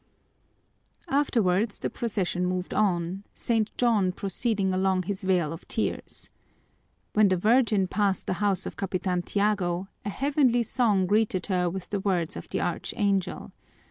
Afterwards, 1.09 1.77
the 1.77 1.91
procession 1.91 2.47
moved 2.47 2.73
on, 2.73 3.23
St. 3.35 3.69
John 3.77 4.11
proceeding 4.11 4.73
along 4.73 5.03
his 5.03 5.23
vale 5.23 5.53
of 5.53 5.67
tears. 5.67 6.31
When 7.13 7.27
the 7.27 7.37
Virgin 7.37 7.85
passed 7.87 8.25
the 8.25 8.33
house 8.41 8.65
of 8.65 8.77
Capitan 8.77 9.21
Tiago 9.21 9.89
a 10.03 10.09
heavenly 10.09 10.63
song 10.63 11.05
greeted 11.05 11.45
her 11.53 11.69
with 11.69 11.91
the 11.91 11.99
words 11.99 12.35
of 12.35 12.49
the 12.49 12.61
archangel. 12.61 13.51